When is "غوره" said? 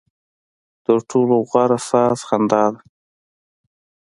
1.49-1.79